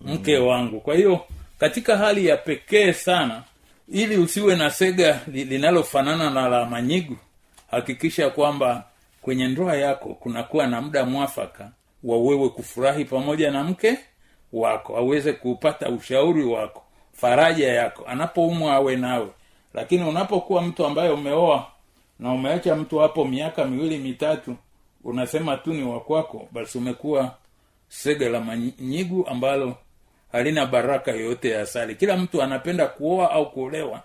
mke 0.00 0.38
wangu. 0.38 0.80
Kwa 0.80 0.94
hiyo 0.94 1.20
katika 1.62 1.96
hali 1.96 2.26
ya 2.26 2.36
pekee 2.36 2.92
sana 2.92 3.42
ili 3.88 4.16
usiwe 4.16 4.56
na 4.56 4.70
sega 4.70 5.20
linalofanana 5.26 6.30
na 6.30 6.48
la 6.48 6.64
manyigu 6.64 7.16
hakikisha 7.70 8.30
kwamba 8.30 8.84
kwenye 9.20 9.48
ndoa 9.48 9.76
yako 9.76 10.14
kunakuwa 10.14 10.66
na 10.66 10.80
muda 10.80 11.04
mwafaka 11.04 11.70
wa 12.04 12.18
wewe 12.18 12.48
kufurahi 12.48 13.04
pamoja 13.04 13.50
na 13.50 13.64
mke 13.64 13.98
wako 14.52 14.96
aweze 14.96 15.32
kupata 15.32 15.88
ushauri 15.88 16.44
wako 16.44 16.82
faraja 17.12 17.72
yako 17.72 18.04
anapoumwa 18.06 18.74
awe 18.74 18.96
nawe. 18.96 19.28
Lakini 19.74 20.04
unapokuwa 20.04 20.62
mtu 20.62 20.86
ambaye 20.86 21.10
umeoa 21.10 21.66
na 22.18 22.32
umeacha 22.32 22.76
mtu 22.76 22.98
hapo 22.98 23.24
miaka 23.24 23.64
miwili 23.64 23.98
mitatu 23.98 24.56
unasema 25.04 25.56
tu 25.56 25.72
ni 25.72 25.82
wakwako 25.84 26.48
basi 26.52 26.78
umekuwa 26.78 27.34
sega 27.88 28.28
la 28.28 28.40
manyigu 28.40 29.26
ambalo 29.28 29.76
halina 30.32 30.66
baraka 30.66 31.10
yoyote 31.10 31.50
ya 31.50 31.60
asali. 31.62 31.94
Kila 31.94 32.16
mtu 32.16 32.42
anapenda 32.42 32.86
kuoa 32.86 33.30
au 33.30 33.50
kuolewa 33.52 34.02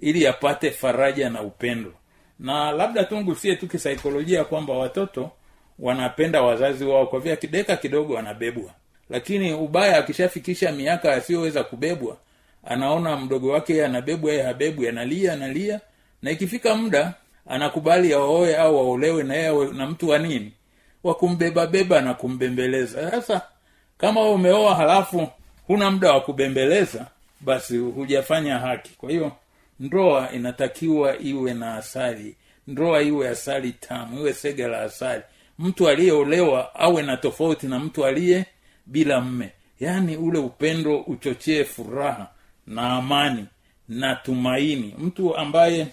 ili 0.00 0.26
apate 0.26 0.70
faraja 0.70 1.30
na 1.30 1.42
upendo. 1.42 1.92
Na 2.38 2.72
labda 2.72 3.04
tungusie 3.04 3.56
tu 3.56 3.68
kisaikolojia 3.68 4.44
kwamba 4.44 4.72
watoto 4.74 5.30
wanapenda 5.78 6.42
wazazi 6.42 6.84
wao 6.84 7.06
kwa 7.06 7.20
vile 7.20 7.36
kideka 7.36 7.76
kidogo 7.76 8.18
anabebwa. 8.18 8.70
Lakini 9.10 9.52
ubaya 9.54 9.96
akishafikisha 9.98 10.72
miaka 10.72 11.12
asiyoweza 11.12 11.64
kubebwa 11.64 12.16
anaona 12.64 13.16
mdogo 13.16 13.52
wake 13.52 13.84
anabebwa 13.84 14.32
habebwi 14.42 14.88
analia 14.88 15.32
analia. 15.32 15.80
Na 16.22 16.30
ikifika 16.30 16.74
muda 16.74 17.14
anakubali 17.46 18.12
aoe 18.12 18.56
au 18.56 18.78
aolewe 18.78 19.22
na 19.22 19.34
yeye 19.34 19.64
na 19.72 19.86
mtu 19.86 20.08
wa 20.08 20.18
nini? 20.18 20.52
Wa 21.04 21.16
na 22.02 22.14
kumbembeleza. 22.14 23.10
Sasa 23.10 23.42
kama 23.98 24.30
umeoa 24.30 24.74
halafu 24.74 25.28
huna 25.68 25.90
muda 25.90 26.12
wa 26.12 26.20
kubembeleza 26.20 27.06
basi 27.40 27.76
hujafanya 27.78 28.58
haki. 28.58 28.90
Kwa 28.98 29.10
hiyo 29.10 29.32
ndoa 29.80 30.32
inatakiwa 30.32 31.18
iwe 31.18 31.54
na 31.54 31.74
asali. 31.74 32.36
Ndoa 32.66 33.02
iwe 33.02 33.28
asali 33.28 33.72
tamu 33.72 34.18
iwe 34.20 34.32
sega 34.32 34.68
la 34.68 34.80
asali. 34.82 35.22
Mtu 35.58 35.88
aliyeolewa 35.88 36.74
awe 36.74 37.02
na 37.02 37.16
tofauti 37.16 37.66
na 37.66 37.78
mtu 37.78 38.06
aliye 38.06 38.46
bila 38.86 39.20
mme 39.20 39.50
yaani 39.80 40.16
ule 40.16 40.38
upendo 40.38 40.98
uchochee 41.00 41.64
furaha 41.64 42.26
na 42.66 42.90
amani 42.92 43.46
na 43.88 44.14
tumaini. 44.16 44.94
Mtu 44.98 45.36
ambaye 45.36 45.86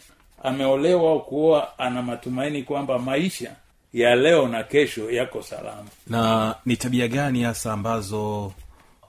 ameolewa 0.44 1.12
au 1.12 1.25
kuoa 1.25 1.79
ana 1.79 2.01
matumaini 2.01 2.63
kwamba 2.63 3.00
maisha 3.00 3.55
ya 3.94 4.15
leo 4.15 4.48
na 4.48 4.63
kesho 4.63 5.12
yako 5.12 5.41
salama. 5.41 5.88
Na 6.08 6.55
ni 6.65 6.77
tabia 6.77 7.08
gani 7.08 7.44
hasa 7.44 7.74
ambazo 7.74 8.51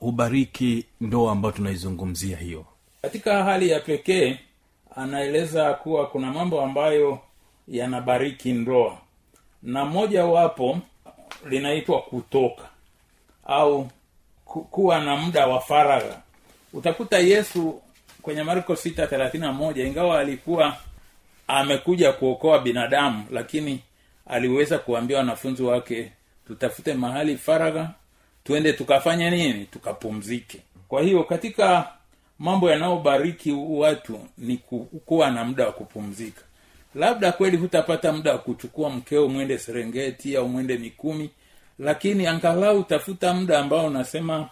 hubariki 0.07 0.85
ndoa 1.01 1.33
ambayo 1.33 1.53
tunaizungumzia 1.53 2.37
hiyo. 2.37 2.65
Katika 3.03 3.45
hali 3.45 3.69
ya 3.71 3.81
pekee 3.81 4.39
anaeleza 4.97 5.75
kuwa 5.75 6.07
kuna 6.07 6.33
mambo 6.33 6.61
ambayo 6.63 7.19
yanabariki 7.69 8.53
ndoa. 8.53 8.99
Na 9.63 9.85
moja 9.85 10.25
wapo 10.25 10.79
linaitwa 11.49 12.03
kutoka 12.03 12.69
au 13.47 13.89
kuwa 14.45 15.01
na 15.01 15.17
muda 15.17 15.47
wa 15.47 15.61
faragha. 15.61 16.21
Utakuta 16.73 17.19
yesu 17.19 17.81
kwenye 18.23 18.43
marko 18.43 18.77
sita 18.77 19.07
thelathini 19.07 19.45
na 19.47 19.53
moja 19.53 19.87
ingawa 19.87 20.21
alikuwa 20.21 20.77
amekuja 21.49 22.13
kuokoa 22.13 22.59
binadamu 22.59 23.25
lakini 23.31 23.81
aliweza 24.27 24.79
kuambia 24.79 25.19
wanafunzi 25.19 25.63
wake 25.63 26.13
tutafute 26.47 26.95
mahali 26.95 27.37
faragha 27.37 27.91
tuende 28.47 28.73
tukafanye 28.73 29.31
nini? 29.31 29.65
Tukapumzike. 29.65 30.59
Kwa 30.89 31.03
hiyo 31.03 31.25
katika 31.25 31.89
mambo 32.39 32.71
yanayobariki 32.71 33.53
watu 33.53 34.21
ni 34.39 34.57
kuwa 35.07 35.31
na 35.31 35.45
muda 35.45 35.67
wa 35.67 35.73
kupumzika. 35.73 36.43
Labda 36.95 37.33
kweli 37.33 37.57
hutapata 37.57 38.13
muda 38.13 38.33
wa 38.33 38.39
kuchukua 38.39 38.91
mkeo 38.91 39.29
mwende 39.29 39.59
serengeti 39.59 40.37
au 40.37 40.49
mwende 40.49 40.77
mikumi 40.79 41.31
lakini 41.79 42.27
angalau 42.27 42.83
tafuta 42.85 43.35
muda 43.35 43.59
ambao 43.59 43.87
unasema 43.87 44.49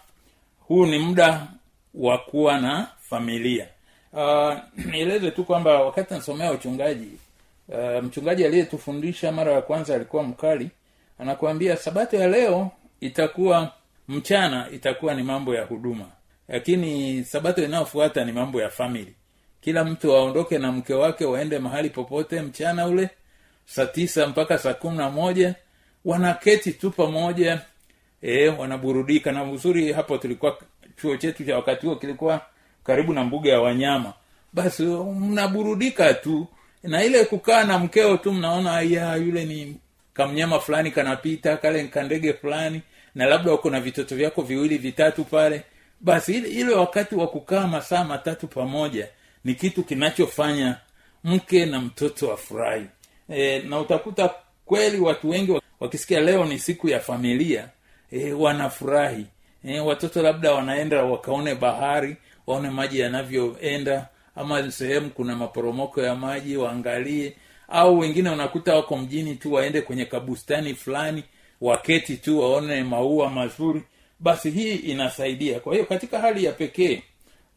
huu 0.59 0.85
ni 0.85 0.99
muda 0.99 1.47
wa 1.93 2.17
kuwa 2.17 2.57
na 2.61 2.87
familia. 2.99 3.67
Uh, 4.15 4.53
tu 5.35 5.43
kwamba 5.43 5.81
wakati 5.83 6.13
nasomea 6.13 6.51
uchungaji 6.51 7.07
uh, 7.67 8.03
mchungaji 8.03 8.45
aliyetufundisha 8.45 9.31
mara 9.31 9.51
ya 9.51 9.61
kwanza 9.61 9.95
alikuwa 9.95 10.23
mkali 10.23 10.69
anakuambia 11.19 11.77
sabato 11.77 12.17
ya 12.17 12.27
leo 12.27 12.71
itakuwa 12.99 13.71
mchana 14.07 14.69
itakuwa 14.71 15.13
ni 15.13 15.23
mambo 15.23 15.55
ya 15.55 15.63
huduma. 15.65 16.05
Lakini 16.47 17.23
sabato 17.23 17.63
inayofuata 17.63 18.25
ni 18.25 18.31
mambo 18.31 18.61
ya 18.61 18.69
famili 18.69 19.15
kila 19.61 19.83
mtu 19.83 20.15
aondoke 20.15 20.57
na 20.57 20.71
mke 20.71 20.93
wake 20.93 21.25
waende 21.25 21.59
mahali 21.59 21.89
popote 21.89 22.41
mchana 22.41 22.85
ule 22.87 23.09
saa 23.65 23.85
tisa 23.85 24.27
mpaka 24.27 24.57
saa 24.57 24.73
kumi 24.73 24.97
na 24.97 25.09
moja. 25.09 25.55
Wanaketi 26.05 26.71
tu 26.71 26.91
pamoja. 26.91 27.61
E, 28.21 28.47
wanaburudika. 28.47 29.31
Na 29.31 29.43
uzuri 29.43 29.93
hapo 29.93 30.17
tulikuwa 30.17 30.57
chuo 31.01 31.17
chetu 31.17 31.45
cha 31.45 31.55
wakati 31.55 31.85
huo 31.85 31.95
kilikuwa 31.95 32.41
karibu 32.83 33.13
na 33.13 33.23
mbuga 33.23 33.51
ya 33.51 33.61
wanyama. 33.61 34.13
Basi 34.53 34.83
mnaburudika 34.85 36.13
tu. 36.13 36.47
Na 36.83 37.03
ile 37.03 37.25
kukaa 37.25 37.63
na 37.63 37.79
mkeo 37.79 38.17
tu 38.17 38.31
mnaona 38.33 38.81
ya 38.81 39.15
yule 39.15 39.45
ni 39.45 39.77
kamnyama 40.13 40.59
fulani 40.59 40.91
kanapita 40.91 41.57
kale 41.57 41.83
kandege 41.87 42.33
fulani 42.33 42.81
na 43.15 43.25
labda 43.25 43.53
uko 43.53 43.69
na 43.69 43.79
vitoto 43.79 44.15
vyako 44.15 44.41
viwili 44.41 44.77
vitatu 44.77 45.23
pale 45.23 45.63
basi 46.01 46.33
ile, 46.33 46.49
ile 46.49 46.73
wakati 46.75 47.15
wa 47.15 47.27
kukaa 47.27 47.67
masaa 47.67 48.03
matatu 48.03 48.47
pamoja 48.47 49.07
ni 49.43 49.55
kitu 49.55 49.83
kinachofanya 49.83 50.77
mke 51.23 51.65
na 51.65 51.81
mtoto 51.81 52.33
afurahi 52.33 52.85
e, 53.29 53.59
na 53.59 53.79
utakuta 53.79 54.29
kweli 54.65 54.99
watu 54.99 55.29
wengi 55.29 55.61
wakisikia 55.79 56.19
leo 56.19 56.45
ni 56.45 56.59
siku 56.59 56.89
ya 56.89 56.99
familia 56.99 57.69
e, 58.11 58.33
wanafurahi. 58.33 59.25
E, 59.65 59.79
watoto 59.79 60.21
labda 60.21 60.51
wanaenda 60.53 61.03
wakaone 61.03 61.55
bahari 61.55 62.17
waone 62.47 62.69
maji 62.69 62.99
yanavyoenda 62.99 64.07
ama 64.35 64.71
sehemu 64.71 65.09
kuna 65.09 65.35
maporomoko 65.35 66.01
ya 66.01 66.15
maji 66.15 66.57
waangalie. 66.57 67.35
Au 67.67 67.99
wengine 67.99 68.29
unakuta 68.29 68.75
wako 68.75 68.97
mjini 68.97 69.35
tu 69.35 69.53
waende 69.53 69.81
kwenye 69.81 70.05
kabustani 70.05 70.73
fulani 70.75 71.23
waketi 71.61 72.17
tu 72.17 72.39
waone 72.39 72.83
maua 72.83 73.29
mazuri 73.29 73.81
basi 74.19 74.51
hii 74.51 74.75
inasaidia. 74.75 75.59
Kwa 75.59 75.73
hiyo 75.73 75.85
katika 75.85 76.19
hali 76.19 76.43
ya 76.43 76.51
pekee 76.51 77.01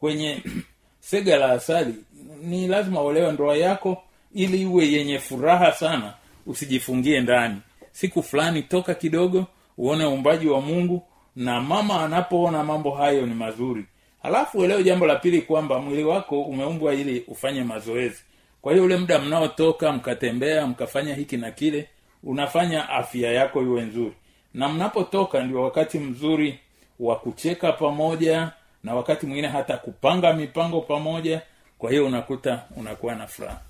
kwenye 0.00 0.42
sega 1.00 1.36
la 1.36 1.50
asali 1.52 1.94
ni 2.42 2.66
lazima 2.66 3.02
uelewe 3.02 3.32
ndoa 3.32 3.56
yako 3.56 4.02
ili 4.34 4.62
iwe 4.62 4.86
yenye 4.92 5.18
furaha 5.18 5.72
sana 5.72 6.14
usijifungie 6.46 7.20
ndani. 7.20 7.56
Siku 7.92 8.22
fulani 8.22 8.62
toka 8.62 8.94
kidogo 8.94 9.46
uone 9.78 10.06
uumbaji 10.06 10.46
wa 10.48 10.60
mungu 10.60 11.02
na 11.36 11.60
mama 11.60 12.04
anapoona 12.04 12.64
mambo 12.64 12.90
hayo 12.90 13.26
ni 13.26 13.34
mazuri. 13.34 13.84
Halafu 14.22 14.58
uelewe 14.58 14.84
jambo 14.84 15.06
la 15.06 15.16
pili 15.16 15.42
kwamba 15.42 15.78
mwili 15.78 16.04
wako 16.04 16.42
umeumbwa 16.42 16.94
ili 16.94 17.24
ufanye 17.28 17.64
mazoezi. 17.64 18.22
Kwa 18.62 18.72
hiyo 18.72 18.84
ule 18.84 18.96
muda 18.96 19.18
mnaotoka 19.18 19.92
mkatembea 19.92 20.66
mkafanya 20.66 21.14
hiki 21.14 21.36
na 21.36 21.50
kile 21.50 21.88
unafanya 22.24 22.88
afya 22.88 23.32
yako 23.32 23.62
iwe 23.62 23.82
nzuri. 23.82 24.12
Na 24.54 24.68
mnapotoka 24.68 25.42
ndio 25.44 25.62
wakati 25.62 25.98
mzuri 25.98 26.58
wa 27.00 27.16
kucheka 27.16 27.72
pamoja 27.72 28.52
na 28.84 28.94
wakati 28.94 29.26
mwingine 29.26 29.48
hata 29.48 29.76
kupanga 29.76 30.32
mipango 30.32 30.80
pamoja. 30.80 31.42
Kwa 31.78 31.90
hiyo 31.90 32.06
unakuta 32.06 32.62
unakuwa 32.76 33.14
na 33.14 33.26
furaha. 33.26 33.60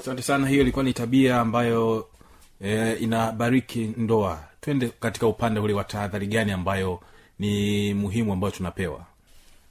Asante 0.00 0.22
sana 0.22 0.48
hiyo 0.48 0.62
ilikuwa 0.62 0.84
ni 0.84 0.92
tabia 0.92 1.40
ambayo 1.40 2.08
e, 2.64 2.92
inabariki 2.94 3.94
ndoa. 3.96 4.38
Twende 4.60 4.88
katika 4.88 5.26
upande 5.26 5.60
ule 5.60 5.72
wa 5.72 5.84
tahadhari 5.84 6.26
gani 6.26 6.52
ambayo 6.52 7.00
ni 7.38 7.94
muhimu 7.94 8.32
ambayo 8.32 8.50
tunapewa? 8.50 9.04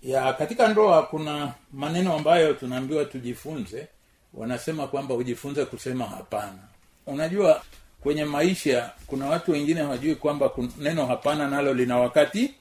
Ya 0.03 0.33
katika 0.33 0.67
ndoa 0.67 1.03
kuna 1.03 1.53
maneno 1.73 2.13
ambayo 2.13 2.53
tunaambiwa 2.53 3.05
tujifunze. 3.05 3.87
Wanasema 4.33 4.87
kwamba 4.87 5.15
ujifunze 5.15 5.65
kusema 5.65 6.05
hapana. 6.05 6.59
Unajua 7.07 7.61
kwenye 8.03 8.25
maisha 8.25 8.91
kuna 9.07 9.25
watu 9.25 9.51
wengine 9.51 9.81
hawajui 9.81 10.15
kwamba 10.15 10.51
neno 10.77 11.05
hapana 11.05 11.47
nalo 11.47 11.73
lina 11.73 11.97
wakati 11.97 12.51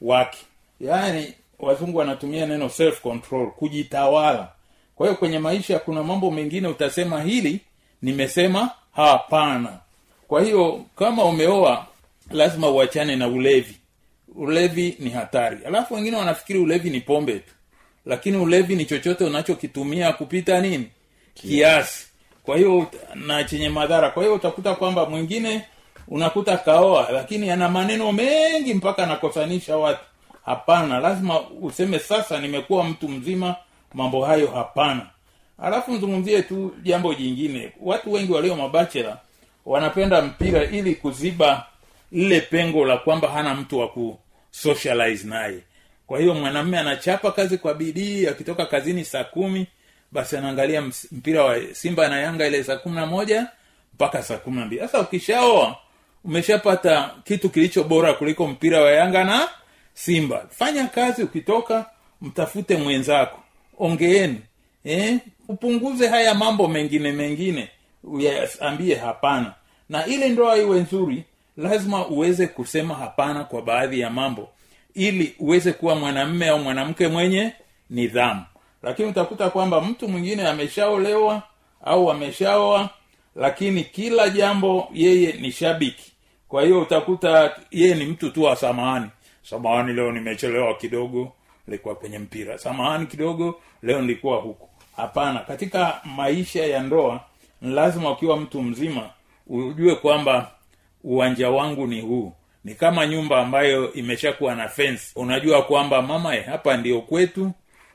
wake. 0.00 0.38
Yaani 0.80 1.34
wazungu 1.58 1.98
wanatumia 1.98 2.46
neno 2.46 2.68
self 2.68 3.00
control 3.00 3.50
kujitawala. 3.50 4.48
Kwa 4.96 5.06
hiyo 5.06 5.18
kwenye 5.18 5.38
maisha 5.38 5.78
kuna 5.78 6.02
mambo 6.02 6.30
mengine 6.30 6.68
utasema 6.68 7.22
hili 7.22 7.60
nimesema 8.02 8.70
hapana. 8.92 9.78
Kwa 10.28 10.42
hiyo 10.42 10.84
kama 10.96 11.24
umeoa 11.24 11.86
lazima 12.30 12.68
uachane 12.70 13.16
na 13.16 13.28
ulevi. 13.28 13.76
Ulevi 14.34 14.96
ni 14.98 15.10
hatari. 15.10 15.58
Alafu 15.66 15.94
wengine 15.94 16.16
wanafikiri 16.16 16.58
ulevi 16.58 16.90
ni 16.90 17.00
pombe 17.00 17.32
tu. 17.38 17.52
Lakini 18.06 18.36
ulevi 18.36 18.76
ni 18.76 18.84
chochote 18.84 19.24
unachokitumia 19.24 20.12
kupita 20.12 20.60
nini? 20.60 20.88
Kiasi 21.34 22.06
kwa 22.44 22.56
hiyo 22.56 22.86
na 23.14 23.44
chenye 23.44 23.68
madhara. 23.68 24.10
Kwa 24.10 24.22
hiyo 24.22 24.34
utakuta 24.34 24.74
kwamba 24.74 25.06
mwingine 25.06 25.62
unakuta 26.08 26.56
kaoa 26.56 27.10
lakini 27.12 27.50
ana 27.50 27.68
maneno 27.68 28.12
mengi 28.12 28.74
mpaka 28.74 29.02
anakosanisha 29.02 29.76
watu. 29.76 30.00
Hapana 30.44 31.00
lazima 31.00 31.40
useme 31.62 31.98
sasa 31.98 32.40
nimekuwa 32.40 32.84
mtu 32.84 33.08
mzima 33.08 33.56
mambo 33.94 34.24
hayo 34.24 34.46
hapana. 34.46 35.06
Alafu 35.58 35.92
mzungumzie 35.92 36.42
tu 36.42 36.74
jambo 36.82 37.14
jingine. 37.14 37.72
Watu 37.80 38.12
wengi 38.12 38.32
walio 38.32 38.56
mabachela 38.56 39.16
wanapenda 39.66 40.22
mpira 40.22 40.64
ili 40.64 40.94
kuziba 40.94 41.66
lile 42.12 42.40
pengo 42.40 42.84
la 42.84 42.96
kwamba 42.96 43.28
hana 43.28 43.54
mtu 43.54 43.78
wa 43.78 43.88
kusocialize 43.88 45.28
naye. 45.28 45.58
Kwa 46.06 46.18
hiyo 46.20 46.34
mwanamume 46.34 46.78
anachapa 46.78 47.32
kazi 47.32 47.58
kwa 47.58 47.74
bidii 47.74 48.26
akitoka 48.26 48.66
kazini 48.66 49.04
saa 49.04 49.24
kumi 49.24 49.66
basi 50.14 50.36
anaangalia 50.36 50.82
mpira 51.12 51.44
wa 51.44 51.56
simba 51.72 52.08
na 52.08 52.20
yanga 52.20 52.46
ile 52.46 52.64
saa 52.64 52.76
kumi 52.76 52.96
na 52.96 53.06
moja 53.06 53.46
mpaka 53.94 54.22
saa 54.22 54.36
kumi 54.36 54.56
na 54.60 54.66
mbili. 54.66 54.80
Sasa 54.82 55.00
ukishaoa 55.00 55.76
umeshapata 56.24 57.10
kitu 57.24 57.50
kilicho 57.50 57.84
bora 57.84 58.14
kuliko 58.14 58.46
mpira 58.46 58.80
wa 58.80 58.90
yanga 58.90 59.24
na 59.24 59.48
simba. 59.94 60.46
Fanya 60.50 60.86
kazi 60.86 61.22
ukitoka 61.22 61.86
mtafute 62.22 62.76
mwenzako. 62.76 63.40
Ongeeni 63.78 64.40
eh? 64.84 65.18
upunguze 65.48 66.08
haya 66.08 66.34
mambo 66.34 66.68
mengine 66.68 67.12
mengine. 67.12 67.68
Uyaambie 68.04 68.94
hapana. 68.94 69.54
Na 69.88 70.06
ili 70.06 70.28
ndoa 70.28 70.56
iwe 70.58 70.80
nzuri 70.80 71.24
lazima 71.56 72.06
uweze 72.06 72.46
kusema 72.46 72.94
hapana 72.94 73.44
kwa 73.44 73.62
baadhi 73.62 74.00
ya 74.00 74.10
mambo. 74.10 74.48
Ili 74.94 75.34
uweze 75.38 75.72
kuwa 75.72 75.94
mwanamme 75.94 76.48
au 76.48 76.58
mwanamke 76.58 77.08
mwenye 77.08 77.52
nidhamu 77.90 78.44
lakini 78.84 79.08
utakuta 79.08 79.50
kwamba 79.50 79.80
mtu 79.80 80.08
mwingine 80.08 80.48
ameshaolewa 80.48 81.42
au 81.84 82.10
ameshaoa 82.10 82.90
lakini 83.36 83.84
kila 83.84 84.28
jambo 84.28 84.88
yeye 84.92 85.32
ni 85.32 85.52
shabiki. 85.52 86.12
Kwa 86.48 86.62
hiyo 86.62 86.82
utakuta 86.82 87.56
yeye 87.70 87.94
ni 87.94 88.04
mtu 88.04 88.30
tu 88.30 88.42
wa 88.42 88.56
samahani. 88.56 89.06
Samahani 89.42 89.92
leo 89.92 90.12
nimechelewa 90.12 90.74
kidogo 90.74 91.32
nilikuwa 91.66 91.94
kwenye 91.94 92.18
mpira. 92.18 92.58
Samahani 92.58 93.06
kidogo 93.06 93.60
leo 93.82 94.00
nilikuwa 94.00 94.36
huku. 94.36 94.68
Hapana 94.96 95.38
katika 95.40 96.00
maisha 96.16 96.66
ya 96.66 96.80
ndoa 96.82 97.20
lazima 97.62 98.10
ukiwa 98.10 98.36
mtu 98.36 98.62
mzima 98.62 99.10
ujue 99.46 99.94
kwamba 99.94 100.50
uwanja 101.04 101.50
wangu 101.50 101.86
ni 101.86 102.00
huu. 102.00 102.32
Ni 102.64 102.74
kama 102.74 103.06
nyumba 103.06 103.38
ambayo 103.40 103.92
imeshakuwa 103.92 104.54
na 104.54 104.68
fence. 104.68 105.02
Unajua 105.16 105.62
kwamba 105.62 106.02
mama 106.02 106.36
eh, 106.36 106.44
hapa 106.46 106.76
ndio 106.76 107.00
kwetu 107.00 107.50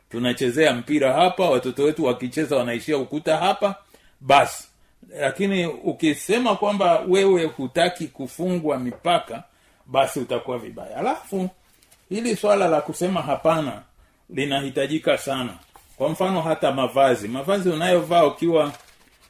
tunachezea 0.09 0.73
mpira 0.73 1.13
hapa 1.13 1.49
watoto 1.49 1.83
wetu 1.83 2.05
wakicheza 2.05 2.55
wanaishia 2.55 2.97
ukuta 2.97 3.37
hapa. 3.37 3.75
Basi 4.21 4.67
lakini 5.19 5.65
ukisema 5.67 6.55
kwamba 6.55 6.99
wewe 7.07 7.45
hutaki 7.45 8.07
kufungwa 8.07 8.79
mipaka 8.79 9.43
basi 9.85 10.19
utakuwa 10.19 10.57
vibaya. 10.57 10.97
Alafu 10.97 11.49
hili 12.09 12.35
swala 12.35 12.67
la 12.67 12.81
kusema 12.81 13.21
hapana 13.21 13.81
linahitajika 14.29 15.17
sana. 15.17 15.53
Kwa 15.97 16.09
mfano 16.09 16.41
hata 16.41 16.71
mavazi. 16.71 17.27
Mavazi 17.27 17.69
unayovaa 17.69 18.25
ukiwa 18.25 18.71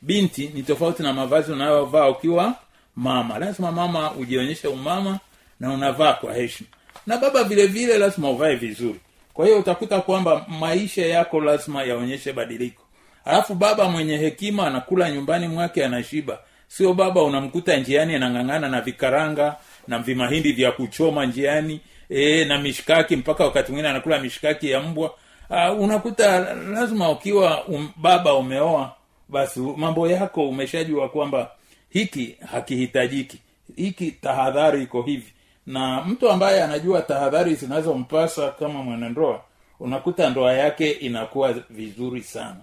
binti 0.01 0.47
ni 0.53 0.63
tofauti 0.63 1.03
na 1.03 1.13
mavazi 1.13 1.51
unayovaa 1.51 2.09
ukiwa 2.09 2.55
mama. 2.95 3.39
Lazima 3.39 3.71
mama 3.71 4.11
ujionyeshe 4.11 4.67
umama 4.67 5.19
na 5.59 5.73
unavaa 5.73 6.13
kwa 6.13 6.33
heshima. 6.33 6.69
Na 7.07 7.17
baba 7.17 7.43
vile 7.43 7.67
vile 7.67 7.97
lazima 7.97 8.29
uvae 8.29 8.55
vizuri 8.55 8.99
kwa 9.39 9.45
hiyo 9.47 9.60
utakuta 9.60 10.02
kwamba 10.02 10.45
maisha 10.60 11.06
yako 11.06 11.41
lazima 11.41 11.84
yaonyeshe 11.84 12.34
badiliko. 12.34 12.84
Alafu 13.25 13.56
baba 13.56 13.89
mwenye 13.89 14.17
hekima 14.17 14.67
anakula 14.67 15.12
nyumbani 15.12 15.47
mwake 15.47 15.86
anashiba. 15.86 16.39
Sio 16.67 16.93
baba 16.93 17.23
unamkuta 17.23 17.78
njiani 17.78 18.15
anang'ang'ana 18.15 18.69
na 18.69 18.82
vikaranga 18.82 19.56
na 19.88 19.99
vimahindi 19.99 20.52
vya 20.52 20.71
kuchoma 20.71 21.25
njiani 21.25 21.80
e, 22.10 22.45
na 22.45 22.58
mishkaki 22.58 23.15
mpaka 23.15 23.43
wakati 23.43 23.71
mwingine 23.71 23.89
anakula 23.89 24.19
mishikaki 24.19 24.69
ya 24.71 24.80
mbwa. 24.82 25.13
Uh, 25.49 25.82
unakuta 25.82 26.54
lazima 26.56 27.10
ukiwa 27.12 27.65
um, 27.65 27.89
baba 27.95 28.34
umeoa 28.34 28.95
basi 29.30 29.60
mambo 29.60 30.08
yako 30.08 30.49
umeshajua 30.49 31.10
kwamba 31.10 31.52
hiki 31.89 32.36
hakihitajiki. 32.52 33.39
Hiki 33.75 34.12
tahadhari 34.12 34.84
iko 34.84 35.02
hivi 35.02 35.34
na 35.69 36.03
mtu 36.03 36.29
ambaye 36.29 36.63
anajua 36.63 37.01
tahadhari 37.01 37.55
zinazompasa 37.55 38.51
kama 38.51 38.84
mwanandoa 38.84 39.41
unakuta 39.79 40.29
ndoa 40.29 40.53
yake 40.53 40.91
inakuwa 40.91 41.53
vizuri 41.69 42.23
sana. 42.23 42.55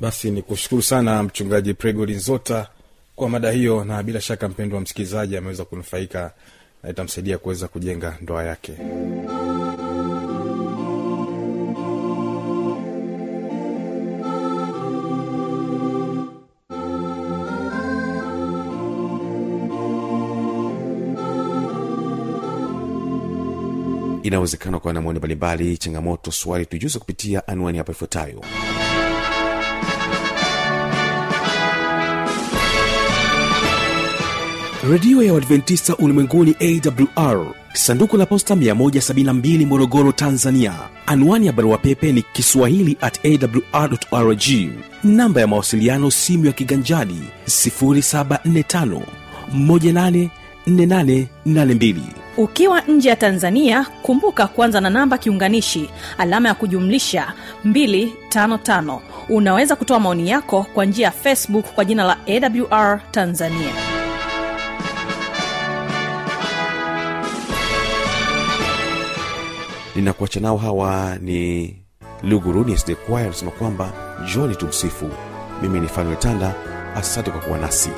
Basi 0.00 0.30
ni 0.30 0.42
kushukuru 0.42 0.82
sana 0.82 1.22
mchungaji 1.22 1.74
pregoli 1.74 2.14
nzota 2.14 2.68
kwa 3.16 3.28
mada 3.28 3.50
hiyo 3.50 3.84
na 3.84 4.02
bila 4.02 4.20
shaka 4.20 4.48
mpendo 4.48 4.76
wa 4.76 4.82
msikilizaji 4.82 5.36
ameweza 5.36 5.64
kunufaika 5.64 6.32
na 6.82 6.90
itamsaidia 6.90 7.38
kuweza 7.38 7.68
kujenga 7.68 8.18
ndoa 8.20 8.44
yake 8.44 8.72
inawezekana 24.22 24.76
ukawa 24.76 24.94
na 24.94 25.00
maoni 25.02 25.18
mbalimbali 25.18 25.76
changamoto 25.76 26.30
swali 26.32 26.66
tujuze 26.66 26.98
kupitia 26.98 27.48
anwani 27.48 27.78
hapa 27.78 27.92
ifuatayo. 27.92 28.40
Redio 34.90 35.22
ya 35.22 35.32
uadventista 35.34 35.96
ulimwenguni 35.96 36.54
awr 36.60 37.46
sanduku 37.72 38.16
la 38.16 38.26
posta 38.26 38.54
172 38.54 39.66
morogoro 39.66 40.12
tanzania. 40.12 40.74
Anwani 41.06 41.46
ya 41.46 41.52
barua 41.52 41.78
pepe 41.78 42.12
ni 42.12 42.22
kiswahili 42.22 42.96
at 43.00 43.20
awrrg 43.24 44.42
namba 45.04 45.40
ya 45.40 45.46
mawasiliano 45.46 46.10
simu 46.10 46.46
ya 46.46 46.52
kiganjadi 46.52 47.20
745 47.46 49.00
184882 50.68 51.94
ukiwa 52.36 52.80
nje 52.80 53.08
ya 53.08 53.16
tanzania 53.16 53.86
kumbuka 54.02 54.46
kuanza 54.46 54.80
na 54.80 54.90
namba 54.90 55.18
kiunganishi 55.18 55.90
alama 56.18 56.48
ya 56.48 56.54
kujumlisha 56.54 57.32
255 57.66 58.98
unaweza 59.28 59.76
kutoa 59.76 60.00
maoni 60.00 60.30
yako 60.30 60.66
kwa 60.74 60.84
njia 60.84 61.04
ya 61.06 61.10
facebook 61.12 61.64
kwa 61.74 61.84
jina 61.84 62.04
la 62.04 62.16
awr 62.26 63.00
tanzania. 63.10 63.72
Ninakuacha 69.96 70.40
nao 70.40 70.56
hawa 70.56 71.16
ni 71.20 71.76
luguruni 72.22 72.78
sd 72.78 72.94
kwaya 72.94 73.26
anasema 73.26 73.50
kwamba 73.50 73.92
joni 74.34 74.56
tumsifu. 74.56 75.10
Mimi 75.62 75.80
ni 75.80 75.88
fanuetanda 75.88 76.54
asante 76.96 77.30
kwa 77.30 77.40
kuwa 77.40 77.58
nasi 77.58 77.90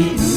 jina 0.00 0.29